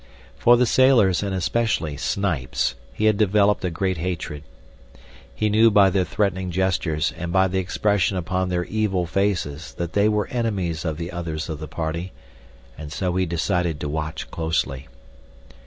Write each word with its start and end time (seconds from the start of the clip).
For 0.35 0.57
the 0.57 0.65
sailors, 0.65 1.21
and 1.21 1.31
especially 1.35 1.95
Snipes, 1.95 2.73
he 2.91 3.05
had 3.05 3.17
developed 3.19 3.63
a 3.63 3.69
great 3.69 3.99
hatred. 3.99 4.41
He 5.35 5.47
knew 5.47 5.69
by 5.69 5.91
their 5.91 6.05
threatening 6.05 6.49
gestures 6.49 7.13
and 7.15 7.31
by 7.31 7.47
the 7.47 7.59
expression 7.59 8.17
upon 8.17 8.49
their 8.49 8.63
evil 8.65 9.05
faces 9.05 9.75
that 9.75 9.93
they 9.93 10.09
were 10.09 10.25
enemies 10.29 10.85
of 10.85 10.97
the 10.97 11.11
others 11.11 11.49
of 11.49 11.59
the 11.59 11.67
party, 11.67 12.13
and 12.79 12.91
so 12.91 13.15
he 13.15 13.27
decided 13.27 13.79
to 13.81 13.89
watch 13.89 14.31
closely. 14.31 14.87